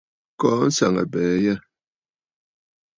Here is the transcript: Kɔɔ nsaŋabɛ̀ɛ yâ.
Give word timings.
Kɔɔ 0.39 0.61
nsaŋabɛ̀ɛ 0.69 1.33
yâ. 1.43 1.55